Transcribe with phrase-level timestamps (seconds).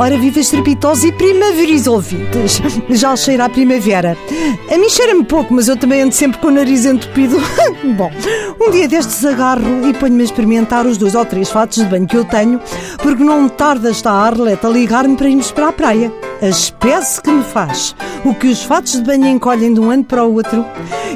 [0.00, 2.58] Ora, viva estrepitosos e primaveris ouvintes.
[2.88, 4.16] Já cheira a primavera.
[4.72, 7.36] A mim cheira-me pouco, mas eu também ando sempre com o nariz entupido.
[7.98, 8.10] Bom,
[8.58, 12.06] um dia destes agarro e ponho-me a experimentar os dois ou três fatos de banho
[12.06, 12.58] que eu tenho,
[13.02, 16.29] porque não tarda está a Arleta a ligar-me para irmos para a praia.
[16.42, 17.94] A espécie que me faz
[18.24, 20.64] o que os fatos de banho encolhem de um ano para o outro.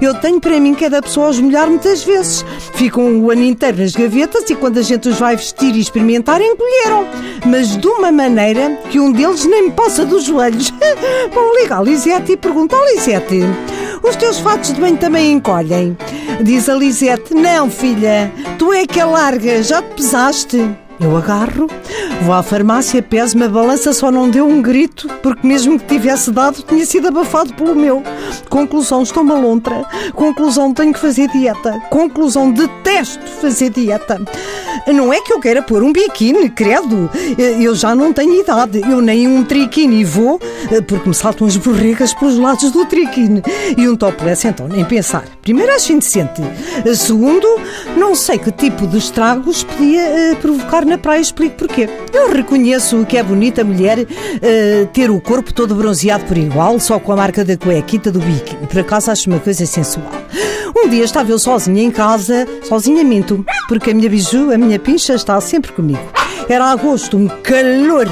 [0.00, 2.44] Eu tenho para mim que é da pessoa os molhar muitas vezes.
[2.74, 6.40] Ficam o ano inteiro nas gavetas e quando a gente os vai vestir e experimentar,
[6.40, 7.06] encolheram.
[7.46, 10.72] Mas de uma maneira que um deles nem me possa dos joelhos.
[11.32, 13.40] Bom, liga a Lisete e pergunta a Lisete:
[14.02, 15.96] os teus fatos de banho também encolhem?
[16.40, 20.68] Diz a Lisete: Não, filha, tu é que a larga, já te pesaste.
[21.02, 21.66] Eu agarro,
[22.22, 26.30] vou à farmácia, peso-me a balança, só não deu um grito, porque mesmo que tivesse
[26.30, 28.04] dado, tinha sido abafado pelo meu.
[28.48, 29.84] Conclusão, estou malontra.
[30.14, 31.80] Conclusão, tenho que fazer dieta.
[31.90, 34.20] Conclusão, detesto fazer dieta.
[34.88, 37.10] Não é que eu queira pôr um biquíni, credo.
[37.38, 38.80] Eu já não tenho idade.
[38.80, 40.40] Eu nem um triquini vou,
[40.86, 43.42] porque me saltam as borregas pelos lados do triquini.
[43.76, 45.24] E um topless, então, nem pensar.
[45.42, 46.42] Primeiro, acho indecente.
[46.94, 47.46] Segundo,
[47.96, 51.20] não sei que tipo de estragos podia uh, provocar na praia.
[51.20, 51.88] Explico porquê.
[52.12, 56.98] Eu reconheço que é bonita mulher uh, ter o corpo todo bronzeado por igual, só
[56.98, 58.66] com a marca da cuequita do biquíni.
[58.66, 60.12] Por acaso, acho uma coisa sensual.
[60.84, 64.78] Um dia estava eu sozinha em casa, sozinha minto, porque a minha biju, a minha
[64.80, 66.02] pincha, está sempre comigo.
[66.48, 68.06] Era agosto, um calor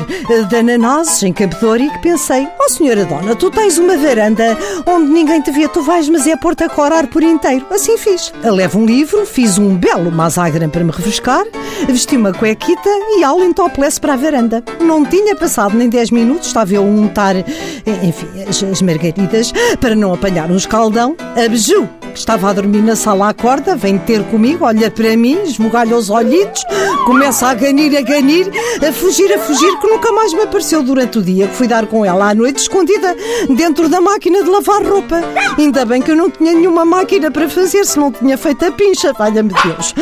[0.48, 5.10] de ananases em Capedor e que pensei, oh senhora dona, tu tens uma varanda onde
[5.10, 7.66] ninguém te vê, tu vais, mas é pôr-te a corar por inteiro.
[7.70, 8.32] Assim fiz.
[8.44, 11.44] Levo um livro, fiz um belo masagram para me refrescar,
[11.92, 14.62] vesti uma cuequita e aula em topless para a varanda.
[14.80, 19.94] Não tinha passado nem 10 minutos, estava eu a untar, enfim, as, as margaridas para
[19.94, 21.16] não apanhar um escaldão.
[21.36, 25.16] A beiju que estava a dormir na sala à corda, vem ter comigo, olha para
[25.16, 26.64] mim, esbugalha os olhitos,
[27.06, 28.50] começa a ganir, a ganir,
[28.86, 31.86] a fugir, a fugir, que nunca mais me apareceu durante o dia, que fui dar
[31.86, 33.16] com ela à noite, escondida
[33.48, 35.20] dentro da máquina de lavar roupa.
[35.56, 38.72] Ainda bem que eu não tinha nenhuma máquina para fazer, se não tinha feito a
[38.72, 39.94] pincha, valha-me Deus.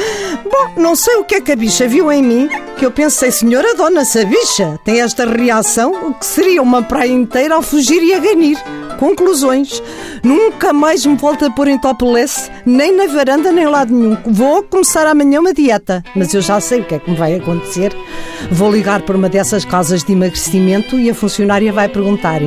[0.44, 3.31] Bom, não sei o que é que a bicha viu em mim, que eu pensei,
[3.31, 7.62] senhora dona, se a bicha tem esta reação, o que seria uma praia inteira ao
[7.62, 8.59] fugir e a ganir.
[8.99, 9.83] Conclusões.
[10.25, 14.17] Nunca mais me volto a pôr em topless, nem na varanda, nem em lado nenhum.
[14.27, 17.34] Vou começar amanhã uma dieta, mas eu já sei o que é que me vai
[17.34, 17.94] acontecer.
[18.50, 22.43] Vou ligar para uma dessas casas de emagrecimento e a funcionária vai perguntar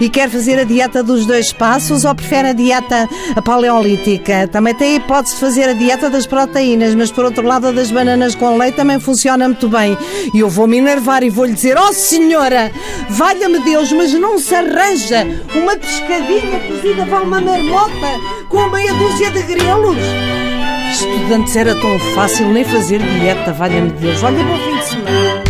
[0.00, 3.08] e quer fazer a dieta dos dois passos ou prefere a dieta
[3.44, 4.48] paleolítica?
[4.48, 7.72] Também tem a hipótese de fazer a dieta das proteínas, mas por outro lado a
[7.72, 9.96] das bananas com leite também funciona muito bem.
[10.34, 12.70] E eu vou me enervar e vou-lhe dizer: Oh senhora,
[13.10, 19.30] valha-me Deus, mas não se arranja uma pescadinha cozida para uma marmota com meia dúzia
[19.30, 19.96] de grelos?
[20.90, 24.22] Isto antes era tão fácil nem fazer dieta, valha-me Deus.
[24.22, 25.43] Olha, bom fim de semana.